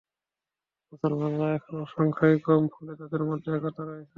মুসলমানরা 0.93 1.47
এখনও 1.55 1.83
সংখ্যায় 1.95 2.37
কম, 2.45 2.61
ফলে 2.73 2.93
তাদের 3.01 3.21
মধ্যে 3.29 3.49
একতা 3.57 3.83
রয়েছে। 3.83 4.09